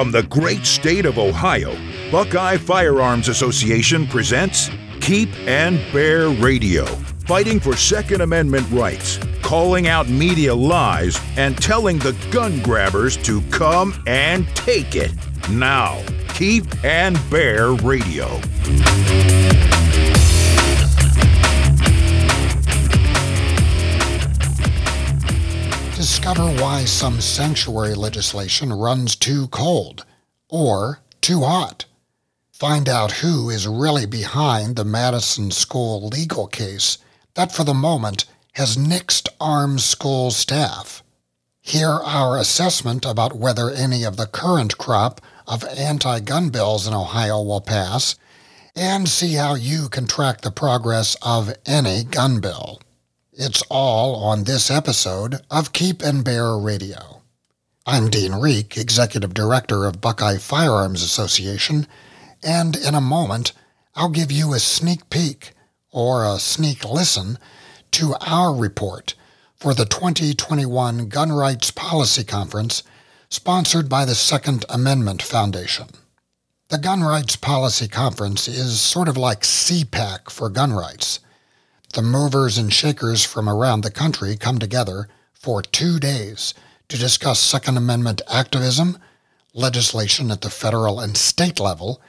From 0.00 0.12
the 0.12 0.22
great 0.22 0.64
state 0.64 1.04
of 1.04 1.18
Ohio, 1.18 1.76
Buckeye 2.10 2.56
Firearms 2.56 3.28
Association 3.28 4.06
presents 4.06 4.70
Keep 5.02 5.28
and 5.40 5.78
Bear 5.92 6.30
Radio, 6.30 6.86
fighting 7.26 7.60
for 7.60 7.76
Second 7.76 8.22
Amendment 8.22 8.66
rights, 8.70 9.18
calling 9.42 9.88
out 9.88 10.08
media 10.08 10.54
lies, 10.54 11.20
and 11.36 11.54
telling 11.62 11.98
the 11.98 12.16
gun 12.30 12.62
grabbers 12.62 13.18
to 13.18 13.42
come 13.50 13.92
and 14.06 14.48
take 14.56 14.96
it. 14.96 15.12
Now, 15.50 16.02
Keep 16.28 16.82
and 16.82 17.20
Bear 17.28 17.72
Radio. 17.72 18.40
Discover 26.20 26.62
why 26.62 26.84
some 26.84 27.18
sanctuary 27.18 27.94
legislation 27.94 28.74
runs 28.74 29.16
too 29.16 29.48
cold 29.48 30.04
or 30.50 31.00
too 31.22 31.40
hot. 31.40 31.86
Find 32.52 32.90
out 32.90 33.10
who 33.24 33.48
is 33.48 33.66
really 33.66 34.04
behind 34.04 34.76
the 34.76 34.84
Madison 34.84 35.50
School 35.50 36.08
legal 36.08 36.46
case 36.46 36.98
that, 37.36 37.52
for 37.52 37.64
the 37.64 37.72
moment, 37.72 38.26
has 38.52 38.76
nixed 38.76 39.30
armed 39.40 39.80
school 39.80 40.30
staff. 40.30 41.02
Hear 41.62 41.88
our 41.88 42.36
assessment 42.36 43.06
about 43.06 43.34
whether 43.34 43.70
any 43.70 44.04
of 44.04 44.18
the 44.18 44.26
current 44.26 44.76
crop 44.76 45.22
of 45.46 45.64
anti 45.64 46.20
gun 46.20 46.50
bills 46.50 46.86
in 46.86 46.92
Ohio 46.92 47.40
will 47.40 47.62
pass, 47.62 48.14
and 48.76 49.08
see 49.08 49.32
how 49.36 49.54
you 49.54 49.88
can 49.88 50.06
track 50.06 50.42
the 50.42 50.50
progress 50.50 51.16
of 51.22 51.54
any 51.64 52.04
gun 52.04 52.40
bill. 52.40 52.78
It's 53.42 53.62
all 53.70 54.16
on 54.16 54.44
this 54.44 54.70
episode 54.70 55.36
of 55.50 55.72
Keep 55.72 56.02
and 56.02 56.22
Bear 56.22 56.58
Radio. 56.58 57.22
I'm 57.86 58.10
Dean 58.10 58.32
Rieck, 58.32 58.76
Executive 58.76 59.32
Director 59.32 59.86
of 59.86 60.02
Buckeye 60.02 60.36
Firearms 60.36 61.02
Association, 61.02 61.86
and 62.42 62.76
in 62.76 62.94
a 62.94 63.00
moment, 63.00 63.52
I'll 63.94 64.10
give 64.10 64.30
you 64.30 64.52
a 64.52 64.58
sneak 64.58 65.08
peek 65.08 65.52
or 65.90 66.22
a 66.22 66.38
sneak 66.38 66.84
listen 66.84 67.38
to 67.92 68.14
our 68.20 68.54
report 68.54 69.14
for 69.56 69.72
the 69.72 69.86
2021 69.86 71.08
Gun 71.08 71.32
Rights 71.32 71.70
Policy 71.70 72.24
Conference 72.24 72.82
sponsored 73.30 73.88
by 73.88 74.04
the 74.04 74.14
Second 74.14 74.66
Amendment 74.68 75.22
Foundation. 75.22 75.86
The 76.68 76.76
Gun 76.76 77.02
Rights 77.02 77.36
Policy 77.36 77.88
Conference 77.88 78.48
is 78.48 78.82
sort 78.82 79.08
of 79.08 79.16
like 79.16 79.40
CPAC 79.40 80.28
for 80.28 80.50
gun 80.50 80.74
rights. 80.74 81.20
The 81.92 82.02
movers 82.02 82.56
and 82.56 82.72
shakers 82.72 83.24
from 83.24 83.48
around 83.48 83.80
the 83.80 83.90
country 83.90 84.36
come 84.36 84.60
together 84.60 85.08
for 85.32 85.60
two 85.60 85.98
days 85.98 86.54
to 86.88 86.96
discuss 86.96 87.40
Second 87.40 87.76
Amendment 87.76 88.22
activism, 88.30 88.98
legislation 89.54 90.30
at 90.30 90.42
the 90.42 90.50
federal 90.50 91.00
and 91.00 91.16
state 91.16 91.58
level, 91.58 92.00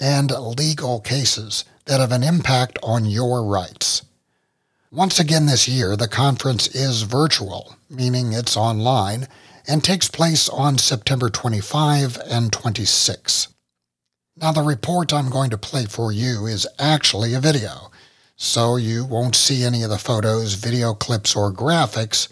and 0.00 0.30
legal 0.30 1.00
cases 1.00 1.66
that 1.84 2.00
have 2.00 2.12
an 2.12 2.22
impact 2.22 2.78
on 2.82 3.04
your 3.04 3.44
rights. 3.44 4.06
Once 4.90 5.20
again 5.20 5.44
this 5.44 5.68
year, 5.68 5.96
the 5.96 6.08
conference 6.08 6.66
is 6.68 7.02
virtual, 7.02 7.76
meaning 7.90 8.32
it's 8.32 8.56
online, 8.56 9.28
and 9.68 9.84
takes 9.84 10.08
place 10.08 10.48
on 10.48 10.78
September 10.78 11.28
25 11.28 12.18
and 12.26 12.54
26. 12.54 13.48
Now, 14.34 14.52
the 14.52 14.62
report 14.62 15.12
I'm 15.12 15.28
going 15.28 15.50
to 15.50 15.58
play 15.58 15.84
for 15.84 16.10
you 16.10 16.46
is 16.46 16.66
actually 16.78 17.34
a 17.34 17.40
video 17.40 17.90
so 18.36 18.76
you 18.76 19.04
won't 19.04 19.34
see 19.34 19.64
any 19.64 19.82
of 19.82 19.90
the 19.90 19.98
photos, 19.98 20.54
video 20.54 20.92
clips, 20.92 21.34
or 21.34 21.52
graphics, 21.52 22.28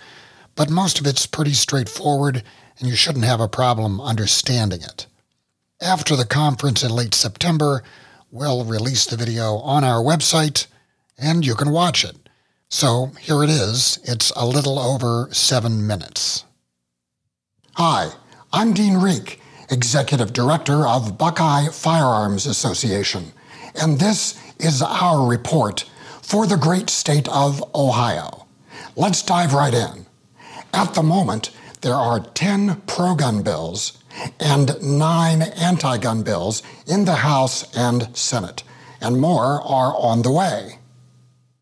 but 0.54 0.70
most 0.70 1.00
of 1.00 1.06
it's 1.06 1.26
pretty 1.26 1.54
straightforward 1.54 2.42
and 2.78 2.88
you 2.88 2.94
shouldn't 2.94 3.24
have 3.24 3.40
a 3.40 3.48
problem 3.48 4.00
understanding 4.00 4.82
it. 4.82 5.06
After 5.80 6.14
the 6.14 6.26
conference 6.26 6.82
in 6.82 6.90
late 6.90 7.14
September, 7.14 7.82
we'll 8.30 8.64
release 8.64 9.06
the 9.06 9.16
video 9.16 9.56
on 9.56 9.82
our 9.82 10.02
website 10.02 10.66
and 11.18 11.44
you 11.44 11.54
can 11.54 11.70
watch 11.70 12.04
it. 12.04 12.16
So 12.68 13.12
here 13.20 13.42
it 13.42 13.50
is. 13.50 13.98
It's 14.04 14.30
a 14.36 14.46
little 14.46 14.78
over 14.78 15.28
seven 15.32 15.86
minutes. 15.86 16.44
Hi, 17.74 18.10
I'm 18.52 18.72
Dean 18.72 18.94
Rieck, 18.94 19.38
Executive 19.70 20.32
Director 20.32 20.86
of 20.86 21.16
Buckeye 21.18 21.68
Firearms 21.68 22.46
Association, 22.46 23.32
and 23.80 23.98
this 23.98 24.40
is 24.58 24.82
our 24.82 25.26
report 25.28 25.84
for 26.24 26.46
the 26.46 26.56
great 26.56 26.88
state 26.88 27.28
of 27.28 27.62
Ohio. 27.74 28.46
Let's 28.96 29.22
dive 29.22 29.52
right 29.52 29.74
in. 29.74 30.06
At 30.72 30.94
the 30.94 31.02
moment, 31.02 31.50
there 31.82 31.94
are 31.94 32.20
10 32.20 32.80
pro 32.86 33.14
gun 33.14 33.42
bills 33.42 33.98
and 34.40 34.70
nine 34.82 35.42
anti 35.42 35.98
gun 35.98 36.22
bills 36.22 36.62
in 36.86 37.04
the 37.04 37.16
House 37.16 37.70
and 37.76 38.16
Senate, 38.16 38.62
and 39.02 39.20
more 39.20 39.60
are 39.62 39.94
on 39.98 40.22
the 40.22 40.32
way. 40.32 40.78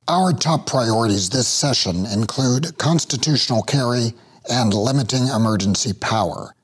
Our 0.06 0.32
top 0.32 0.66
priorities 0.66 1.30
this 1.30 1.48
session 1.48 2.06
include 2.06 2.78
constitutional 2.78 3.62
carry 3.62 4.14
and 4.48 4.72
limiting 4.72 5.26
emergency 5.26 5.92
power. 5.92 6.54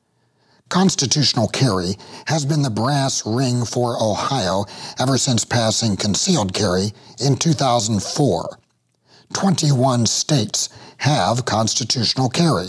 Constitutional 0.68 1.48
carry 1.48 1.96
has 2.26 2.44
been 2.44 2.62
the 2.62 2.70
brass 2.70 3.24
ring 3.24 3.64
for 3.64 3.96
Ohio 4.02 4.66
ever 4.98 5.16
since 5.16 5.44
passing 5.44 5.96
concealed 5.96 6.52
carry 6.52 6.92
in 7.20 7.36
2004. 7.36 8.58
21 9.32 10.06
states 10.06 10.68
have 10.98 11.44
constitutional 11.44 12.28
carry, 12.28 12.68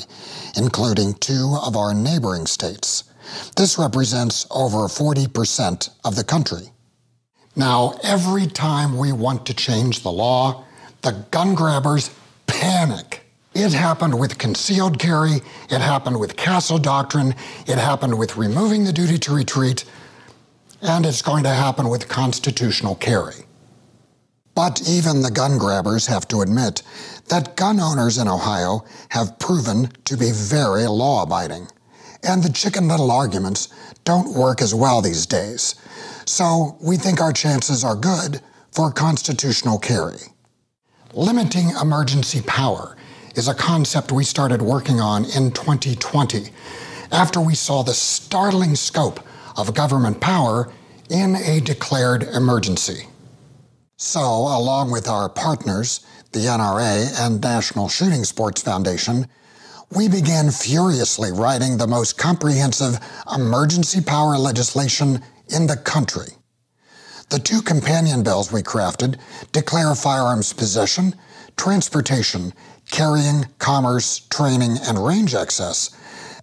including 0.56 1.14
two 1.16 1.58
of 1.66 1.76
our 1.76 1.94
neighboring 1.94 2.46
states. 2.46 3.04
This 3.56 3.78
represents 3.78 4.48
over 4.50 4.88
40% 4.88 5.90
of 6.06 6.16
the 6.16 6.24
country. 6.24 6.72
Now, 7.56 8.00
every 8.04 8.48
time 8.48 8.98
we 8.98 9.12
want 9.12 9.46
to 9.48 9.54
change 9.54 10.04
the 10.04 10.12
law, 10.12 10.64
the 11.02 11.26
gun 11.32 11.56
grabbers 11.56 12.12
panic. 12.48 13.19
It 13.54 13.74
happened 13.74 14.20
with 14.20 14.38
concealed 14.38 15.00
carry, 15.00 15.42
it 15.70 15.82
happened 15.82 16.20
with 16.20 16.38
castle 16.38 16.78
doctrine, 16.78 17.34
it 17.66 17.78
happened 17.78 18.18
with 18.18 18.38
removing 18.38 18.84
the 18.84 18.94
duty 18.94 19.18
to 19.20 19.34
retreat, 19.34 19.86
and 20.82 21.06
it's 21.06 21.22
going 21.22 21.44
to 21.44 21.50
happen 21.50 21.90
with 21.90 22.08
constitutional 22.08 22.96
carry. 22.96 23.46
But 24.54 24.88
even 24.88 25.22
the 25.22 25.32
gun 25.32 25.58
grabbers 25.58 26.08
have 26.08 26.28
to 26.28 26.42
admit 26.42 26.84
that 27.30 27.56
gun 27.56 27.80
owners 27.80 28.18
in 28.18 28.28
Ohio 28.28 28.84
have 29.10 29.40
proven 29.40 29.90
to 30.06 30.18
be 30.18 30.32
very 30.32 30.86
law 30.88 31.24
abiding. 31.24 31.68
And 32.24 32.44
the 32.44 32.52
chicken 32.52 32.88
little 32.88 33.12
arguments 33.12 33.70
don't 34.04 34.36
work 34.36 34.62
as 34.62 34.76
well 34.76 35.02
these 35.02 35.26
days. 35.26 35.76
So 36.26 36.78
we 36.82 36.98
think 36.98 37.22
our 37.22 37.32
chances 37.32 37.84
are 37.84 37.96
good 37.96 38.42
for 38.72 38.92
constitutional 38.92 39.80
carry. 39.80 40.20
Limiting 41.14 41.70
emergency 41.82 42.42
power 42.42 42.98
is 43.36 43.48
a 43.48 43.54
concept 43.54 44.12
we 44.12 44.24
started 44.24 44.62
working 44.62 45.00
on 45.00 45.26
in 45.26 45.52
2020 45.52 46.50
after 47.12 47.42
we 47.42 47.56
saw 47.56 47.84
the 47.84 47.94
startling 47.94 48.76
scope 48.76 49.20
of 49.58 49.74
government 49.74 50.22
power 50.22 50.72
in 51.10 51.36
a 51.36 51.60
declared 51.60 52.24
emergency. 52.24 53.08
So, 53.98 54.22
along 54.22 54.92
with 54.92 55.08
our 55.08 55.28
partners, 55.28 56.06
the 56.32 56.40
NRA 56.40 57.20
and 57.20 57.42
National 57.42 57.90
Shooting 57.90 58.24
Sports 58.24 58.62
Foundation, 58.62 59.28
we 59.92 60.08
began 60.08 60.52
furiously 60.52 61.32
writing 61.32 61.78
the 61.78 61.88
most 61.88 62.18
comprehensive 62.18 63.00
emergency 63.36 64.02
power 64.02 64.38
legislation 64.38 65.22
in 65.50 65.66
the 65.68 65.78
country. 65.78 66.28
The 67.30 67.40
two 67.40 67.62
companion 67.62 68.24
bills 68.24 68.52
we 68.52 68.62
crafted 68.62 69.20
declare 69.52 69.94
firearms 69.96 70.54
possession, 70.54 71.16
transportation, 71.58 72.54
carrying, 72.92 73.46
commerce, 73.60 74.20
training, 74.30 74.78
and 74.88 75.06
range 75.06 75.36
access, 75.36 75.90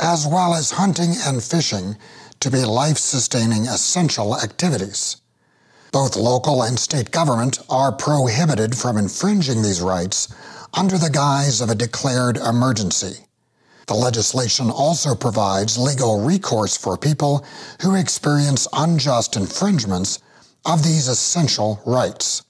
as 0.00 0.26
well 0.26 0.54
as 0.54 0.72
hunting 0.72 1.14
and 1.26 1.42
fishing, 1.42 1.96
to 2.40 2.50
be 2.50 2.64
life 2.64 2.98
sustaining 2.98 3.66
essential 3.66 4.38
activities. 4.38 5.16
Both 5.92 6.16
local 6.16 6.62
and 6.62 6.78
state 6.78 7.10
government 7.10 7.58
are 7.70 7.92
prohibited 7.92 8.76
from 8.76 8.98
infringing 8.98 9.62
these 9.62 9.80
rights 9.80 10.34
under 10.74 10.98
the 10.98 11.10
guise 11.10 11.60
of 11.60 11.70
a 11.70 11.74
declared 11.74 12.36
emergency. 12.36 13.26
The 13.86 13.94
legislation 13.94 14.68
also 14.68 15.14
provides 15.14 15.78
legal 15.78 16.20
recourse 16.20 16.76
for 16.76 16.98
people 16.98 17.46
who 17.80 17.94
experience 17.94 18.66
unjust 18.72 19.36
infringements 19.36 20.18
of 20.64 20.82
these 20.82 21.08
essential 21.08 21.80
rights. 21.86 22.42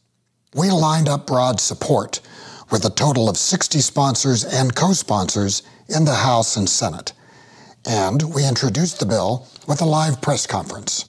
We 0.54 0.70
lined 0.70 1.08
up 1.08 1.26
broad 1.26 1.60
support 1.60 2.20
with 2.70 2.84
a 2.84 2.90
total 2.90 3.28
of 3.28 3.36
60 3.36 3.80
sponsors 3.80 4.44
and 4.44 4.74
co 4.74 4.92
sponsors 4.92 5.62
in 5.88 6.04
the 6.04 6.14
House 6.14 6.56
and 6.56 6.68
Senate. 6.68 7.12
And 7.84 8.34
we 8.34 8.46
introduced 8.46 8.98
the 8.98 9.06
bill 9.06 9.46
with 9.68 9.80
a 9.80 9.84
live 9.84 10.20
press 10.20 10.46
conference. 10.46 11.08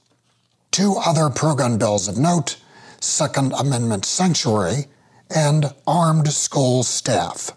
Two 0.71 0.95
other 1.05 1.29
pro 1.29 1.55
gun 1.55 1.77
bills 1.77 2.07
of 2.07 2.17
note 2.17 2.57
Second 2.99 3.53
Amendment 3.53 4.05
Sanctuary 4.05 4.85
and 5.33 5.73
Armed 5.85 6.31
School 6.31 6.83
Staff. 6.83 7.51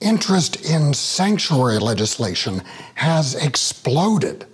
Interest 0.00 0.56
in 0.64 0.94
sanctuary 0.94 1.78
legislation 1.78 2.62
has 2.94 3.34
exploded 3.34 4.46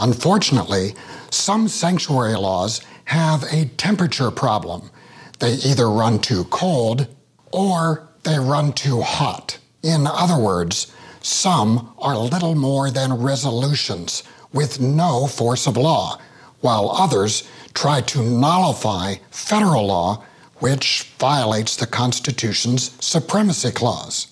Unfortunately, 0.00 0.94
some 1.30 1.68
sanctuary 1.68 2.34
laws 2.34 2.80
have 3.04 3.44
a 3.52 3.66
temperature 3.76 4.30
problem. 4.30 4.90
They 5.38 5.54
either 5.54 5.90
run 5.90 6.18
too 6.20 6.44
cold 6.44 7.06
or 7.52 8.08
they 8.22 8.38
run 8.38 8.72
too 8.72 9.00
hot. 9.00 9.58
In 9.82 10.06
other 10.06 10.36
words, 10.36 10.92
some 11.22 11.94
are 11.98 12.16
little 12.16 12.54
more 12.54 12.90
than 12.90 13.12
resolutions 13.12 14.22
with 14.52 14.80
no 14.80 15.26
force 15.26 15.66
of 15.66 15.76
law, 15.76 16.18
while 16.60 16.90
others 16.90 17.48
try 17.74 18.00
to 18.02 18.22
nullify 18.22 19.14
federal 19.30 19.86
law, 19.86 20.24
which 20.58 21.10
violates 21.18 21.76
the 21.76 21.86
Constitution's 21.86 22.92
Supremacy 23.04 23.70
Clause. 23.70 24.26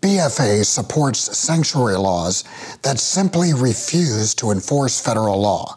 BFA 0.00 0.64
supports 0.64 1.36
sanctuary 1.36 1.98
laws 1.98 2.44
that 2.82 2.98
simply 2.98 3.52
refuse 3.52 4.34
to 4.36 4.50
enforce 4.50 4.98
federal 4.98 5.40
law. 5.40 5.76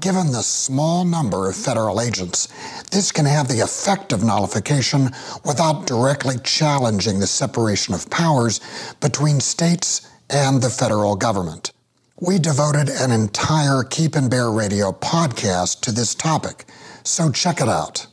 Given 0.00 0.30
the 0.30 0.42
small 0.42 1.04
number 1.04 1.48
of 1.48 1.56
federal 1.56 2.00
agents, 2.00 2.46
this 2.92 3.10
can 3.10 3.24
have 3.24 3.48
the 3.48 3.58
effect 3.58 4.12
of 4.12 4.22
nullification 4.22 5.10
without 5.44 5.88
directly 5.88 6.36
challenging 6.44 7.18
the 7.18 7.26
separation 7.26 7.94
of 7.94 8.08
powers 8.08 8.60
between 9.00 9.40
states 9.40 10.08
and 10.30 10.62
the 10.62 10.70
federal 10.70 11.16
government. 11.16 11.72
We 12.20 12.38
devoted 12.38 12.88
an 12.88 13.10
entire 13.10 13.82
Keep 13.82 14.14
and 14.14 14.30
Bear 14.30 14.52
Radio 14.52 14.92
podcast 14.92 15.80
to 15.80 15.90
this 15.90 16.14
topic, 16.14 16.66
so 17.02 17.32
check 17.32 17.60
it 17.60 17.68
out. 17.68 18.06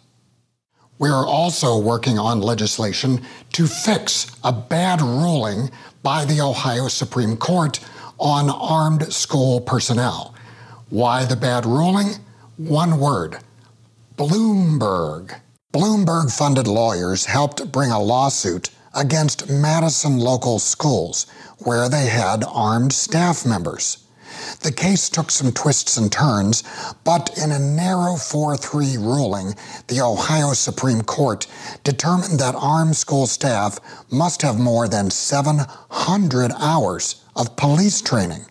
We 0.97 1.09
are 1.09 1.25
also 1.25 1.77
working 1.77 2.17
on 2.17 2.41
legislation 2.41 3.21
to 3.53 3.67
fix 3.67 4.35
a 4.43 4.51
bad 4.51 5.01
ruling 5.01 5.69
by 6.01 6.25
the 6.25 6.41
Ohio 6.41 6.87
Supreme 6.87 7.37
Court 7.37 7.79
on 8.17 8.49
armed 8.49 9.13
school 9.13 9.61
personnel. 9.61 10.34
Why 10.95 11.25
the 11.25 11.35
bad 11.35 11.65
ruling? 11.65 12.13
One 12.55 13.01
word 13.01 13.39
Bloomberg. 14.15 15.41
Bloomberg 15.73 16.31
funded 16.31 16.69
lawyers 16.69 17.25
helped 17.25 17.69
bring 17.69 17.91
a 17.91 18.01
lawsuit 18.01 18.69
against 18.93 19.49
Madison 19.49 20.19
local 20.19 20.57
schools 20.57 21.27
where 21.57 21.89
they 21.89 22.05
had 22.05 22.45
armed 22.47 22.93
staff 22.93 23.45
members. 23.45 24.05
The 24.61 24.71
case 24.71 25.09
took 25.09 25.31
some 25.31 25.51
twists 25.51 25.97
and 25.97 26.09
turns, 26.09 26.63
but 27.03 27.37
in 27.37 27.51
a 27.51 27.59
narrow 27.59 28.15
4 28.15 28.55
3 28.55 28.95
ruling, 28.95 29.53
the 29.87 29.99
Ohio 29.99 30.53
Supreme 30.53 31.01
Court 31.01 31.45
determined 31.83 32.39
that 32.39 32.55
armed 32.55 32.95
school 32.95 33.27
staff 33.27 33.79
must 34.09 34.43
have 34.43 34.57
more 34.57 34.87
than 34.87 35.11
700 35.11 36.53
hours 36.57 37.21
of 37.35 37.57
police 37.57 38.01
training. 38.01 38.45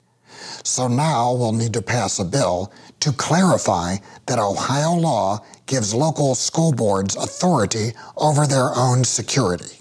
So 0.67 0.89
now 0.89 1.35
we'll 1.35 1.53
need 1.53 1.75
to 1.75 1.83
pass 1.83 2.19
a 2.19 2.25
bill 2.25 2.73
to 3.01 3.13
clarify 3.13 3.97
that 4.27 4.39
Ohio 4.39 4.95
law 4.95 5.45
gives 5.67 5.95
local 5.95 6.35
school 6.35 6.73
boards 6.73 7.17
authority 7.17 7.93
over 8.17 8.47
their 8.47 8.75
own 8.75 9.05
security. 9.05 9.77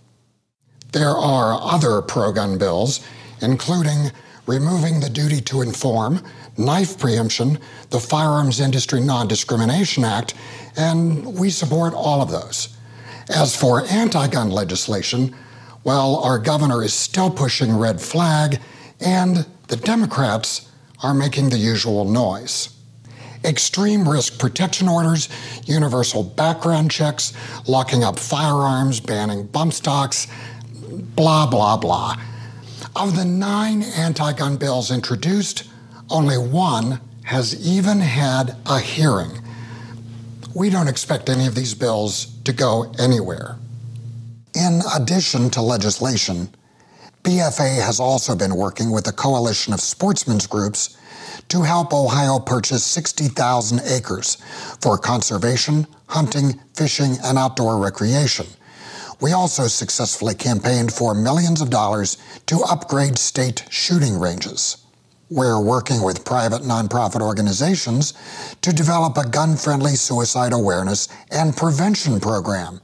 There 0.92 1.16
are 1.16 1.58
other 1.62 2.02
pro 2.02 2.34
gun 2.34 2.58
bills, 2.58 3.00
including 3.42 4.12
removing 4.46 5.00
the 5.00 5.10
duty 5.10 5.40
to 5.40 5.62
inform, 5.62 6.22
knife 6.58 7.00
preemption, 7.00 7.60
the 7.90 8.00
Firearms 8.00 8.60
Industry 8.60 9.00
Non 9.00 9.30
Discrimination 9.30 10.04
Act, 10.04 10.34
and 10.76 11.26
we 11.40 11.50
support 11.50 11.94
all 11.94 12.22
of 12.22 12.30
those. 12.30 12.76
As 13.30 13.56
for 13.56 13.86
anti 13.88 14.28
gun 14.28 14.52
legislation, 14.52 15.34
well, 15.86 16.18
our 16.18 16.38
governor 16.38 16.84
is 16.84 16.94
still 16.94 17.32
pushing 17.32 17.74
red 17.74 18.02
flag, 18.02 18.60
and 19.00 19.46
the 19.70 19.78
Democrats 19.78 20.70
are 21.04 21.14
making 21.14 21.50
the 21.50 21.58
usual 21.58 22.06
noise. 22.06 22.70
Extreme 23.44 24.08
risk 24.08 24.40
protection 24.40 24.88
orders, 24.88 25.28
universal 25.66 26.24
background 26.24 26.90
checks, 26.90 27.34
locking 27.68 28.04
up 28.04 28.18
firearms, 28.18 29.02
banning 29.02 29.46
bump 29.48 29.74
stocks, 29.74 30.28
blah, 31.16 31.46
blah, 31.46 31.76
blah. 31.76 32.16
Of 32.96 33.18
the 33.18 33.26
nine 33.26 33.84
anti 33.84 34.32
gun 34.34 34.56
bills 34.56 34.92
introduced, 34.92 35.70
only 36.10 36.38
one 36.38 37.02
has 37.24 37.68
even 37.68 38.00
had 38.00 38.56
a 38.66 38.80
hearing. 38.80 39.32
We 40.56 40.70
don't 40.70 40.88
expect 40.88 41.30
any 41.30 41.48
of 41.48 41.56
these 41.56 41.74
bills 41.74 42.38
to 42.44 42.54
go 42.54 42.94
anywhere. 43.00 43.58
In 44.56 44.82
addition 44.96 45.50
to 45.52 45.62
legislation, 45.62 46.50
BFA 47.24 47.82
has 47.82 48.02
also 48.02 48.36
been 48.36 48.54
working 48.54 48.92
with 48.92 49.08
a 49.08 49.14
coalition 49.14 49.74
of 49.74 49.80
sportsmen's 49.80 50.46
groups 50.46 50.98
to 51.48 51.62
help 51.62 51.94
Ohio 51.94 52.38
purchase 52.38 52.84
60,000 52.84 53.80
acres 53.86 54.36
for 54.82 54.98
conservation, 54.98 55.88
hunting, 56.08 56.60
fishing, 56.76 57.16
and 57.24 57.38
outdoor 57.38 57.78
recreation. 57.78 58.46
We 59.22 59.32
also 59.32 59.68
successfully 59.68 60.36
campaigned 60.36 60.92
for 60.92 61.14
millions 61.14 61.62
of 61.62 61.70
dollars 61.70 62.18
to 62.48 62.60
upgrade 62.70 63.18
state 63.18 63.64
shooting 63.70 64.20
ranges. 64.20 64.86
We're 65.30 65.62
working 65.62 66.02
with 66.04 66.26
private 66.26 66.64
nonprofit 66.64 67.22
organizations 67.22 68.14
to 68.62 68.74
develop 68.74 69.18
a 69.18 69.30
gun 69.30 69.56
friendly 69.56 69.96
suicide 69.96 70.52
awareness 70.52 71.08
and 71.32 71.56
prevention 71.56 72.20
program. 72.20 72.82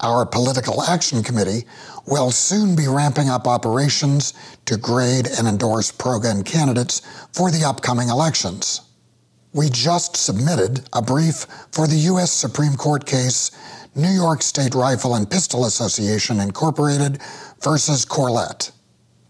Our 0.00 0.26
Political 0.26 0.82
Action 0.82 1.22
Committee 1.22 1.64
will 2.06 2.30
soon 2.30 2.76
be 2.76 2.86
ramping 2.86 3.28
up 3.30 3.46
operations 3.46 4.34
to 4.66 4.76
grade 4.76 5.26
and 5.26 5.48
endorse 5.48 5.90
pro 5.90 6.18
gun 6.18 6.42
candidates 6.42 7.00
for 7.32 7.50
the 7.50 7.64
upcoming 7.64 8.08
elections. 8.08 8.82
We 9.54 9.70
just 9.70 10.16
submitted 10.16 10.88
a 10.92 11.00
brief 11.00 11.46
for 11.72 11.86
the 11.86 11.96
U.S. 12.10 12.30
Supreme 12.30 12.74
Court 12.74 13.06
case 13.06 13.50
New 13.94 14.10
York 14.10 14.42
State 14.42 14.74
Rifle 14.74 15.14
and 15.14 15.30
Pistol 15.30 15.64
Association 15.64 16.40
Incorporated 16.40 17.18
versus 17.62 18.04
Corlett. 18.04 18.72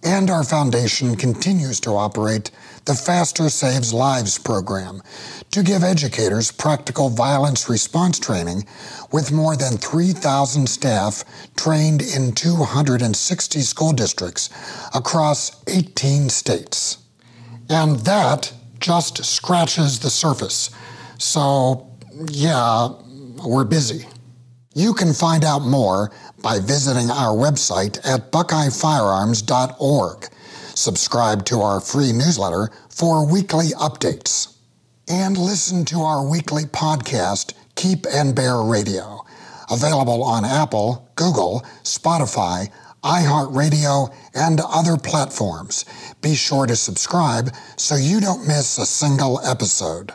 And 0.03 0.29
our 0.29 0.43
foundation 0.43 1.15
continues 1.15 1.79
to 1.81 1.91
operate 1.91 2.51
the 2.87 2.95
Faster 2.95 3.51
Saves 3.51 3.93
Lives 3.93 4.39
program 4.39 5.03
to 5.51 5.65
give 5.65 5.83
educators 5.83 6.53
practical 6.53 7.11
violence 7.11 7.69
response 7.69 8.21
training 8.21 8.65
with 9.13 9.33
more 9.33 9.57
than 9.57 9.77
3,000 9.77 10.69
staff 10.69 11.25
trained 11.57 12.01
in 12.01 12.33
260 12.33 13.61
school 13.61 13.93
districts 13.93 14.51
across 14.95 15.65
18 15.67 16.29
states. 16.29 16.99
And 17.69 17.99
that 18.01 18.53
just 18.79 19.25
scratches 19.25 19.99
the 19.99 20.11
surface. 20.11 20.71
So, 21.19 21.91
yeah, 22.31 22.91
we're 23.45 23.65
busy. 23.65 24.07
You 24.77 24.95
can 24.95 25.13
find 25.13 25.45
out 25.45 25.63
more 25.63 26.13
by 26.41 26.61
visiting 26.61 27.11
our 27.11 27.35
website 27.35 27.99
at 28.07 28.31
buckeyefirearms.org. 28.31 30.29
Subscribe 30.77 31.47
to 31.47 31.63
our 31.63 31.81
free 31.81 32.13
newsletter 32.13 32.71
for 32.97 33.27
weekly 33.31 33.67
updates. 33.79 34.57
And 35.07 35.37
listen 35.37 35.85
to 35.87 36.01
our 36.01 36.27
weekly 36.27 36.65
podcast, 36.65 37.53
Keep 37.75 38.07
and 38.11 38.35
Bear 38.35 38.63
Radio, 38.63 39.23
available 39.71 40.25
on 40.25 40.47
Apple, 40.47 41.07
Google, 41.15 41.63
Spotify, 41.83 42.71
iHeartRadio, 43.05 44.15
and 44.35 44.61
other 44.61 44.97
platforms. 44.97 45.85
Be 46.23 46.35
sure 46.35 46.67
to 46.67 46.75
subscribe 46.75 47.55
so 47.77 47.97
you 47.97 48.19
don't 48.19 48.49
miss 48.49 48.79
a 48.79 48.87
single 48.87 49.41
episode. 49.45 50.13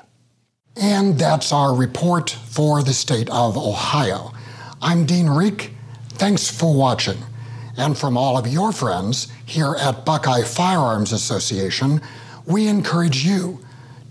And 0.76 1.20
that's 1.20 1.52
our 1.52 1.76
report 1.76 2.32
for 2.32 2.82
the 2.82 2.94
state 2.94 3.30
of 3.30 3.58
Ohio. 3.58 4.34
I'm 4.82 5.06
Dean 5.06 5.28
Rieck. 5.28 5.70
Thanks 6.14 6.50
for 6.50 6.76
watching. 6.76 7.20
And 7.78 7.96
from 7.96 8.18
all 8.18 8.40
of 8.40 8.48
your 8.48 8.72
friends 8.72 9.32
here 9.46 9.76
at 9.80 10.04
Buckeye 10.04 10.44
Firearms 10.44 11.12
Association, 11.12 12.02
we 12.52 12.68
encourage 12.68 13.26
you 13.26 13.60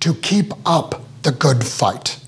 to 0.00 0.14
keep 0.14 0.52
up 0.66 1.02
the 1.22 1.32
good 1.32 1.64
fight. 1.64 2.18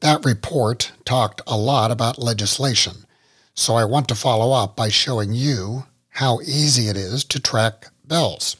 That 0.00 0.24
report 0.24 0.92
talked 1.04 1.40
a 1.46 1.56
lot 1.56 1.90
about 1.90 2.18
legislation, 2.18 3.06
so 3.54 3.74
I 3.74 3.84
want 3.84 4.08
to 4.08 4.14
follow 4.14 4.52
up 4.52 4.76
by 4.76 4.88
showing 4.88 5.32
you 5.32 5.84
how 6.08 6.40
easy 6.40 6.88
it 6.88 6.96
is 6.96 7.24
to 7.24 7.40
track 7.40 7.86
bills. 8.06 8.56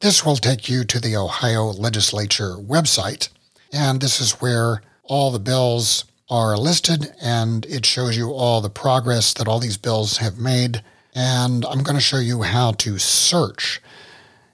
This 0.00 0.24
will 0.24 0.36
take 0.36 0.70
you 0.70 0.84
to 0.84 0.98
the 0.98 1.14
Ohio 1.14 1.66
Legislature 1.66 2.56
website, 2.56 3.28
and 3.70 4.00
this 4.00 4.18
is 4.18 4.40
where 4.40 4.80
all 5.04 5.30
the 5.30 5.38
bills 5.38 6.06
are 6.30 6.56
listed 6.56 7.12
and 7.20 7.66
it 7.66 7.84
shows 7.84 8.16
you 8.16 8.30
all 8.30 8.62
the 8.62 8.70
progress 8.70 9.34
that 9.34 9.46
all 9.46 9.58
these 9.58 9.76
bills 9.76 10.16
have 10.16 10.38
made. 10.38 10.82
And 11.14 11.66
I'm 11.66 11.82
going 11.82 11.96
to 11.96 12.00
show 12.00 12.16
you 12.16 12.40
how 12.40 12.72
to 12.72 12.98
search. 12.98 13.82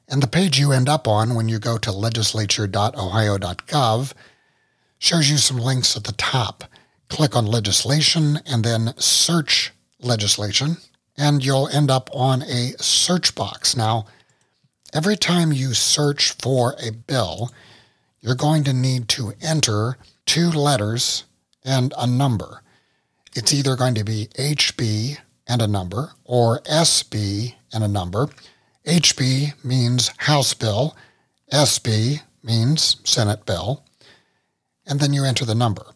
And 0.08 0.22
the 0.22 0.28
page 0.28 0.58
you 0.58 0.72
end 0.72 0.88
up 0.88 1.06
on 1.08 1.34
when 1.34 1.48
you 1.48 1.58
go 1.58 1.78
to 1.78 1.90
legislature.ohio.gov 1.90 4.12
shows 4.98 5.30
you 5.30 5.36
some 5.36 5.58
links 5.58 5.96
at 5.96 6.04
the 6.04 6.12
top. 6.12 6.64
Click 7.08 7.36
on 7.36 7.46
legislation 7.46 8.40
and 8.46 8.64
then 8.64 8.94
search 8.98 9.72
legislation, 10.00 10.76
and 11.16 11.44
you'll 11.44 11.68
end 11.68 11.90
up 11.90 12.10
on 12.12 12.42
a 12.42 12.72
search 12.78 13.34
box. 13.34 13.76
Now, 13.76 14.06
every 14.94 15.16
time 15.16 15.52
you 15.52 15.74
search 15.74 16.32
for 16.40 16.76
a 16.80 16.92
bill, 16.92 17.50
you're 18.20 18.34
going 18.34 18.64
to 18.64 18.72
need 18.72 19.08
to 19.10 19.34
enter 19.40 19.98
two 20.24 20.50
letters 20.50 21.24
and 21.64 21.92
a 21.98 22.06
number. 22.06 22.62
It's 23.34 23.52
either 23.52 23.76
going 23.76 23.94
to 23.96 24.04
be 24.04 24.28
HB 24.38 25.18
and 25.46 25.62
a 25.62 25.66
number 25.66 26.12
or 26.24 26.60
SB 26.62 27.54
and 27.72 27.84
a 27.84 27.88
number. 27.88 28.28
HB 28.86 29.64
means 29.64 30.12
House 30.18 30.54
Bill, 30.54 30.96
SB 31.52 32.20
means 32.44 32.96
Senate 33.02 33.44
Bill, 33.44 33.82
and 34.86 35.00
then 35.00 35.12
you 35.12 35.24
enter 35.24 35.44
the 35.44 35.56
number. 35.56 35.86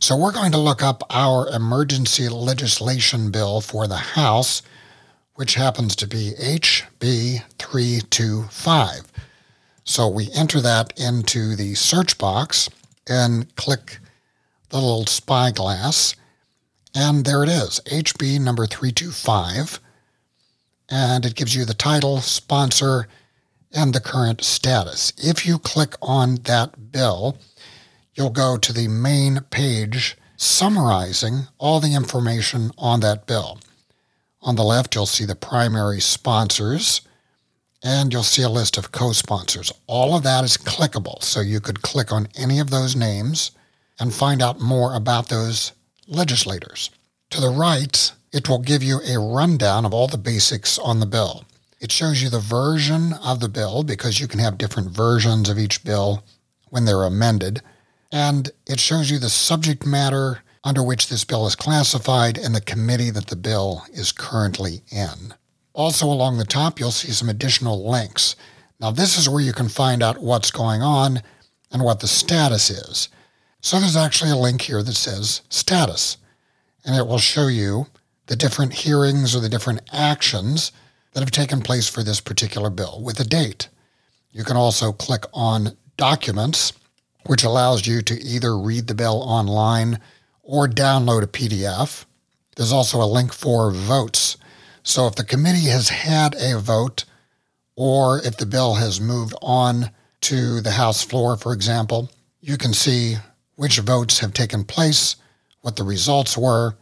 So 0.00 0.16
we're 0.16 0.32
going 0.32 0.52
to 0.52 0.58
look 0.58 0.80
up 0.80 1.02
our 1.10 1.48
emergency 1.48 2.28
legislation 2.28 3.32
bill 3.32 3.60
for 3.60 3.88
the 3.88 3.96
House, 3.96 4.62
which 5.34 5.54
happens 5.54 5.96
to 5.96 6.06
be 6.06 6.34
HB 6.38 7.42
325. 7.58 9.12
So 9.82 10.06
we 10.06 10.30
enter 10.32 10.60
that 10.60 10.92
into 10.96 11.56
the 11.56 11.74
search 11.74 12.16
box 12.16 12.70
and 13.08 13.54
click 13.56 13.98
the 14.68 14.76
little 14.76 15.06
spyglass, 15.06 16.14
and 16.94 17.24
there 17.24 17.42
it 17.42 17.48
is, 17.48 17.80
HB 17.86 18.40
number 18.40 18.66
325. 18.66 19.80
And 20.88 21.24
it 21.24 21.34
gives 21.34 21.54
you 21.54 21.64
the 21.64 21.74
title, 21.74 22.20
sponsor, 22.20 23.08
and 23.72 23.92
the 23.92 24.00
current 24.00 24.42
status. 24.42 25.12
If 25.18 25.46
you 25.46 25.58
click 25.58 25.94
on 26.00 26.36
that 26.44 26.92
bill, 26.92 27.38
you'll 28.14 28.30
go 28.30 28.56
to 28.56 28.72
the 28.72 28.88
main 28.88 29.40
page 29.50 30.16
summarizing 30.36 31.48
all 31.58 31.80
the 31.80 31.94
information 31.94 32.70
on 32.78 33.00
that 33.00 33.26
bill. 33.26 33.58
On 34.42 34.54
the 34.56 34.64
left, 34.64 34.94
you'll 34.94 35.06
see 35.06 35.24
the 35.24 35.34
primary 35.34 36.00
sponsors 36.00 37.00
and 37.82 38.12
you'll 38.12 38.22
see 38.22 38.42
a 38.42 38.48
list 38.48 38.78
of 38.78 38.92
co 38.92 39.12
sponsors. 39.12 39.72
All 39.86 40.16
of 40.16 40.22
that 40.22 40.44
is 40.44 40.56
clickable, 40.56 41.22
so 41.22 41.40
you 41.40 41.60
could 41.60 41.82
click 41.82 42.12
on 42.12 42.28
any 42.36 42.58
of 42.58 42.70
those 42.70 42.96
names 42.96 43.50
and 43.98 44.12
find 44.12 44.42
out 44.42 44.60
more 44.60 44.94
about 44.94 45.28
those 45.28 45.72
legislators. 46.08 46.90
To 47.30 47.40
the 47.40 47.50
right, 47.50 48.12
it 48.36 48.50
will 48.50 48.58
give 48.58 48.82
you 48.82 49.00
a 49.00 49.18
rundown 49.18 49.86
of 49.86 49.94
all 49.94 50.08
the 50.08 50.18
basics 50.18 50.78
on 50.78 51.00
the 51.00 51.06
bill. 51.06 51.46
It 51.80 51.90
shows 51.90 52.22
you 52.22 52.28
the 52.28 52.38
version 52.38 53.14
of 53.14 53.40
the 53.40 53.48
bill 53.48 53.82
because 53.82 54.20
you 54.20 54.28
can 54.28 54.40
have 54.40 54.58
different 54.58 54.90
versions 54.90 55.48
of 55.48 55.58
each 55.58 55.82
bill 55.82 56.22
when 56.68 56.84
they're 56.84 57.04
amended 57.04 57.62
and 58.12 58.50
it 58.66 58.78
shows 58.78 59.10
you 59.10 59.18
the 59.18 59.30
subject 59.30 59.86
matter 59.86 60.42
under 60.64 60.82
which 60.82 61.08
this 61.08 61.24
bill 61.24 61.46
is 61.46 61.56
classified 61.56 62.36
and 62.36 62.54
the 62.54 62.60
committee 62.60 63.10
that 63.10 63.28
the 63.28 63.36
bill 63.36 63.84
is 63.90 64.12
currently 64.12 64.82
in. 64.90 65.34
Also, 65.72 66.06
along 66.06 66.36
the 66.36 66.44
top, 66.44 66.78
you'll 66.78 66.90
see 66.90 67.12
some 67.12 67.30
additional 67.30 67.88
links. 67.88 68.36
Now, 68.80 68.90
this 68.90 69.16
is 69.16 69.28
where 69.28 69.42
you 69.42 69.52
can 69.52 69.68
find 69.68 70.02
out 70.02 70.22
what's 70.22 70.50
going 70.50 70.82
on 70.82 71.22
and 71.70 71.82
what 71.82 72.00
the 72.00 72.06
status 72.06 72.68
is. 72.70 73.08
So, 73.60 73.78
there's 73.78 73.96
actually 73.96 74.30
a 74.30 74.36
link 74.36 74.62
here 74.62 74.82
that 74.82 74.94
says 74.94 75.42
status, 75.48 76.18
and 76.84 76.96
it 76.96 77.06
will 77.06 77.18
show 77.18 77.46
you 77.48 77.86
the 78.26 78.36
different 78.36 78.72
hearings 78.72 79.34
or 79.34 79.40
the 79.40 79.48
different 79.48 79.80
actions 79.92 80.72
that 81.12 81.20
have 81.20 81.30
taken 81.30 81.60
place 81.60 81.88
for 81.88 82.02
this 82.02 82.20
particular 82.20 82.70
bill 82.70 83.00
with 83.02 83.18
a 83.20 83.24
date. 83.24 83.68
You 84.32 84.44
can 84.44 84.56
also 84.56 84.92
click 84.92 85.24
on 85.32 85.76
documents 85.96 86.72
which 87.26 87.44
allows 87.44 87.86
you 87.86 88.02
to 88.02 88.20
either 88.22 88.56
read 88.56 88.86
the 88.86 88.94
bill 88.94 89.22
online 89.22 90.00
or 90.42 90.68
download 90.68 91.22
a 91.22 91.26
PDF. 91.26 92.04
There's 92.56 92.72
also 92.72 93.02
a 93.02 93.04
link 93.04 93.32
for 93.32 93.70
votes. 93.70 94.36
So 94.82 95.06
if 95.06 95.16
the 95.16 95.24
committee 95.24 95.68
has 95.68 95.88
had 95.88 96.34
a 96.36 96.58
vote, 96.58 97.04
or 97.74 98.20
if 98.20 98.36
the 98.36 98.46
bill 98.46 98.74
has 98.74 99.00
moved 99.00 99.34
on 99.42 99.90
to 100.22 100.60
the 100.60 100.72
House 100.72 101.02
floor, 101.02 101.36
for 101.36 101.52
example, 101.52 102.10
you 102.40 102.56
can 102.56 102.72
see 102.72 103.16
which 103.56 103.78
votes 103.80 104.20
have 104.20 104.32
taken 104.32 104.64
place, 104.64 105.16
what 105.60 105.76
the 105.76 105.82
results 105.82 106.36
were, 106.36 106.76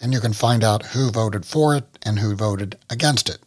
and 0.00 0.12
you 0.12 0.20
can 0.20 0.32
find 0.32 0.64
out 0.64 0.86
who 0.86 1.10
voted 1.10 1.44
for 1.44 1.76
it 1.76 1.84
and 2.02 2.18
who 2.18 2.34
voted 2.34 2.76
against 2.88 3.28
it. 3.28 3.38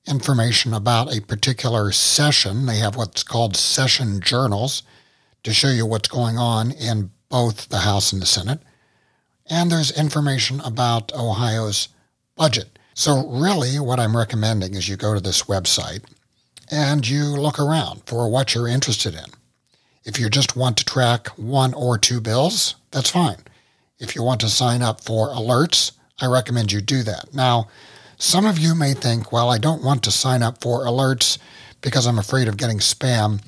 Information 0.05 0.73
about 0.73 1.15
a 1.15 1.21
particular 1.21 1.93
session. 1.93 2.65
They 2.65 2.77
have 2.77 2.97
what's 2.97 3.23
called 3.23 3.55
session 3.55 4.19
journals 4.19 4.83
to 5.43 5.53
show 5.53 5.69
you 5.69 5.85
what's 5.85 6.09
going 6.09 6.37
on 6.37 6.71
in 6.71 7.11
both 7.29 7.69
the 7.69 7.79
House 7.79 8.13
and 8.13 8.21
the 8.21 8.25
Senate 8.25 8.59
and 9.47 9.71
there's 9.71 9.97
information 9.97 10.61
about 10.61 11.13
Ohio's 11.13 11.89
budget. 12.35 12.79
So, 12.93 13.27
really, 13.27 13.79
what 13.79 13.99
I'm 13.99 14.15
recommending 14.15 14.75
is 14.75 14.87
you 14.87 14.95
go 14.95 15.13
to 15.13 15.19
this 15.19 15.43
website 15.43 16.03
and 16.71 17.07
you 17.07 17.23
look 17.23 17.59
around 17.59 18.03
for 18.05 18.29
what 18.29 18.53
you're 18.53 18.67
interested 18.67 19.15
in. 19.15 19.25
If 20.05 20.19
you 20.19 20.29
just 20.29 20.55
want 20.55 20.77
to 20.77 20.85
track 20.85 21.27
one 21.29 21.73
or 21.73 21.97
two 21.97 22.21
bills, 22.21 22.75
that's 22.91 23.09
fine. 23.09 23.37
If 23.99 24.15
you 24.15 24.23
want 24.23 24.41
to 24.41 24.49
sign 24.49 24.81
up 24.81 25.03
for 25.03 25.29
alerts, 25.29 25.93
I 26.19 26.27
recommend 26.27 26.71
you 26.71 26.81
do 26.81 27.03
that. 27.03 27.33
Now, 27.33 27.67
some 28.17 28.45
of 28.45 28.59
you 28.59 28.75
may 28.75 28.93
think, 28.93 29.31
well, 29.31 29.49
I 29.49 29.57
don't 29.57 29.83
want 29.83 30.03
to 30.03 30.11
sign 30.11 30.43
up 30.43 30.61
for 30.61 30.85
alerts 30.85 31.37
because 31.81 32.05
I'm 32.05 32.19
afraid 32.19 32.47
of 32.47 32.57
getting 32.57 32.79
spam 32.79 33.41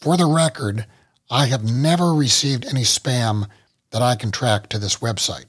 For 0.00 0.16
the 0.16 0.26
record, 0.26 0.86
I 1.34 1.46
have 1.46 1.64
never 1.64 2.14
received 2.14 2.64
any 2.64 2.82
spam 2.82 3.48
that 3.90 4.02
I 4.02 4.14
can 4.14 4.30
track 4.30 4.68
to 4.68 4.78
this 4.78 4.98
website. 4.98 5.46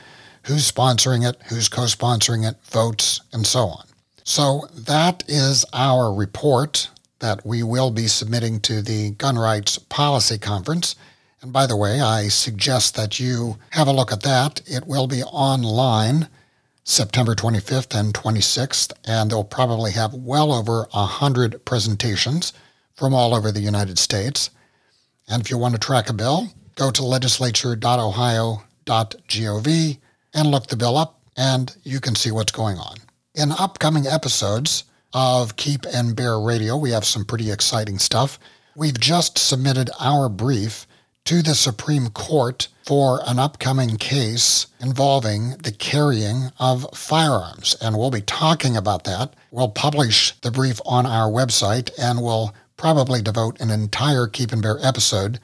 who's 0.44 0.70
sponsoring 0.70 1.28
it, 1.28 1.36
who's 1.48 1.68
co 1.68 1.82
sponsoring 1.82 2.48
it, 2.48 2.56
votes, 2.66 3.20
and 3.32 3.44
so 3.44 3.66
on. 3.66 3.84
So 4.22 4.68
that 4.72 5.24
is 5.26 5.64
our 5.72 6.14
report 6.14 6.88
that 7.18 7.44
we 7.44 7.64
will 7.64 7.90
be 7.90 8.06
submitting 8.06 8.60
to 8.60 8.80
the 8.80 9.10
Gun 9.10 9.36
Rights 9.36 9.78
Policy 9.78 10.38
Conference. 10.38 10.94
And 11.42 11.52
by 11.52 11.66
the 11.66 11.76
way, 11.76 12.00
I 12.00 12.28
suggest 12.28 12.94
that 12.94 13.18
you 13.18 13.58
have 13.70 13.88
a 13.88 13.92
look 13.92 14.12
at 14.12 14.22
that. 14.22 14.62
It 14.64 14.86
will 14.86 15.08
be 15.08 15.24
online 15.24 16.28
September 16.84 17.34
25th 17.34 17.98
and 17.98 18.12
26th, 18.12 18.92
and 19.06 19.30
they'll 19.30 19.42
probably 19.42 19.92
have 19.92 20.12
well 20.12 20.52
over 20.52 20.86
100 20.90 21.64
presentations 21.64 22.52
from 22.94 23.14
all 23.14 23.34
over 23.34 23.50
the 23.50 23.60
United 23.60 23.98
States. 23.98 24.50
And 25.26 25.42
if 25.42 25.50
you 25.50 25.56
want 25.56 25.74
to 25.74 25.80
track 25.80 26.10
a 26.10 26.12
bill, 26.12 26.48
go 26.76 26.90
to 26.90 27.02
legislature.ohio.gov 27.02 29.98
and 30.34 30.50
look 30.50 30.66
the 30.66 30.76
bill 30.76 30.98
up, 30.98 31.18
and 31.36 31.74
you 31.84 32.00
can 32.00 32.14
see 32.14 32.30
what's 32.30 32.52
going 32.52 32.76
on. 32.76 32.96
In 33.34 33.50
upcoming 33.52 34.06
episodes 34.06 34.84
of 35.14 35.56
Keep 35.56 35.86
and 35.86 36.14
Bear 36.14 36.38
Radio, 36.38 36.76
we 36.76 36.90
have 36.90 37.06
some 37.06 37.24
pretty 37.24 37.50
exciting 37.50 37.98
stuff. 37.98 38.38
We've 38.76 39.00
just 39.00 39.38
submitted 39.38 39.88
our 39.98 40.28
brief 40.28 40.86
to 41.24 41.40
the 41.40 41.54
Supreme 41.54 42.08
Court 42.08 42.68
for 42.84 43.20
an 43.26 43.38
upcoming 43.38 43.96
case 43.96 44.66
involving 44.78 45.56
the 45.62 45.72
carrying 45.72 46.50
of 46.58 46.86
firearms. 46.94 47.74
And 47.80 47.96
we'll 47.96 48.10
be 48.10 48.20
talking 48.20 48.76
about 48.76 49.04
that. 49.04 49.34
We'll 49.50 49.70
publish 49.70 50.32
the 50.42 50.50
brief 50.50 50.80
on 50.84 51.06
our 51.06 51.30
website 51.30 51.90
and 51.98 52.22
we'll 52.22 52.54
probably 52.76 53.22
devote 53.22 53.58
an 53.58 53.70
entire 53.70 54.26
Keep 54.26 54.52
and 54.52 54.60
Bear 54.60 54.78
episode 54.82 55.40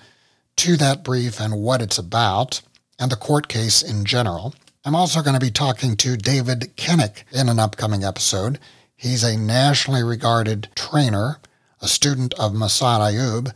to 0.56 0.76
that 0.76 1.02
brief 1.02 1.40
and 1.40 1.62
what 1.62 1.80
it's 1.80 1.96
about 1.96 2.60
and 2.98 3.10
the 3.10 3.16
court 3.16 3.48
case 3.48 3.80
in 3.80 4.04
general. 4.04 4.54
I'm 4.84 4.94
also 4.94 5.22
going 5.22 5.34
to 5.34 5.40
be 5.40 5.50
talking 5.50 5.96
to 5.96 6.18
David 6.18 6.76
Kenik 6.76 7.24
in 7.32 7.48
an 7.48 7.58
upcoming 7.58 8.04
episode. 8.04 8.58
He's 8.94 9.24
a 9.24 9.38
nationally 9.38 10.02
regarded 10.02 10.68
trainer, 10.74 11.38
a 11.80 11.88
student 11.88 12.34
of 12.34 12.52
Massad 12.52 13.00
Ayoob, 13.00 13.54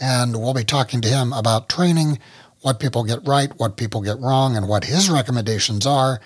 and 0.00 0.36
we'll 0.36 0.54
be 0.54 0.64
talking 0.64 1.00
to 1.00 1.08
him 1.08 1.32
about 1.32 1.68
training, 1.68 2.18
what 2.60 2.80
people 2.80 3.04
get 3.04 3.26
right, 3.26 3.52
what 3.58 3.76
people 3.76 4.00
get 4.00 4.18
wrong, 4.18 4.56
and 4.56 4.68
what 4.68 4.84
his 4.84 5.10
recommendations 5.10 5.86
are 5.86 6.20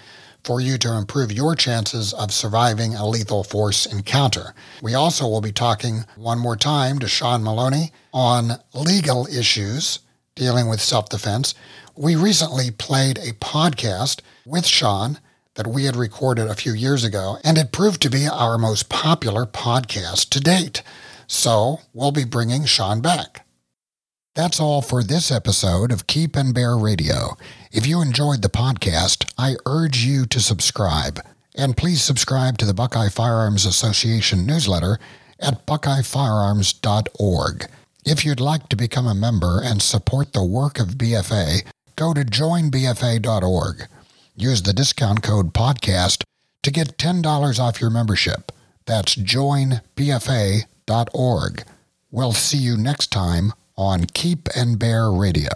for 0.44 0.60
you 0.60 0.78
to 0.78 0.96
improve 0.96 1.32
your 1.32 1.54
chances 1.54 2.12
of 2.14 2.32
surviving 2.32 2.94
a 2.94 3.06
lethal 3.06 3.44
force 3.44 3.86
encounter. 3.86 4.54
We 4.80 4.94
also 4.94 5.26
will 5.26 5.40
be 5.40 5.52
talking 5.52 6.04
one 6.16 6.38
more 6.38 6.56
time 6.56 6.98
to 7.00 7.08
Sean 7.08 7.42
Maloney 7.42 7.92
on 8.12 8.52
legal 8.74 9.26
issues 9.26 9.98
dealing 10.34 10.68
with 10.68 10.80
self 10.80 11.08
defense. 11.08 11.54
We 11.96 12.14
recently 12.14 12.70
played 12.70 13.18
a 13.18 13.32
podcast 13.32 14.20
with 14.46 14.64
Sean 14.64 15.18
that 15.54 15.66
we 15.66 15.84
had 15.84 15.96
recorded 15.96 16.46
a 16.46 16.54
few 16.54 16.72
years 16.72 17.02
ago, 17.02 17.38
and 17.42 17.58
it 17.58 17.72
proved 17.72 18.00
to 18.02 18.10
be 18.10 18.28
our 18.28 18.56
most 18.56 18.88
popular 18.88 19.44
podcast 19.44 20.28
to 20.30 20.40
date. 20.40 20.82
So 21.26 21.80
we'll 21.92 22.12
be 22.12 22.24
bringing 22.24 22.64
Sean 22.64 23.00
back. 23.00 23.44
That's 24.38 24.60
all 24.60 24.82
for 24.82 25.02
this 25.02 25.32
episode 25.32 25.90
of 25.90 26.06
Keep 26.06 26.36
and 26.36 26.54
Bear 26.54 26.76
Radio. 26.76 27.36
If 27.72 27.88
you 27.88 28.00
enjoyed 28.00 28.40
the 28.40 28.48
podcast, 28.48 29.28
I 29.36 29.56
urge 29.66 30.04
you 30.04 30.26
to 30.26 30.38
subscribe. 30.38 31.18
And 31.56 31.76
please 31.76 32.04
subscribe 32.04 32.56
to 32.58 32.64
the 32.64 32.72
Buckeye 32.72 33.08
Firearms 33.08 33.66
Association 33.66 34.46
newsletter 34.46 35.00
at 35.40 35.66
buckeyefirearms.org. 35.66 37.66
If 38.06 38.24
you'd 38.24 38.38
like 38.38 38.68
to 38.68 38.76
become 38.76 39.08
a 39.08 39.12
member 39.12 39.60
and 39.60 39.82
support 39.82 40.32
the 40.32 40.44
work 40.44 40.78
of 40.78 40.90
BFA, 40.90 41.64
go 41.96 42.14
to 42.14 42.24
joinbfa.org. 42.24 43.88
Use 44.36 44.62
the 44.62 44.72
discount 44.72 45.24
code 45.24 45.52
PODCAST 45.52 46.22
to 46.62 46.70
get 46.70 46.96
$10 46.96 47.58
off 47.58 47.80
your 47.80 47.90
membership. 47.90 48.52
That's 48.86 49.16
joinbfa.org. 49.16 49.82
We'll 52.12 52.32
see 52.32 52.58
you 52.58 52.76
next 52.76 53.08
time 53.08 53.52
on 53.78 54.04
Keep 54.12 54.48
and 54.56 54.78
Bear 54.78 55.08
Radio. 55.08 55.48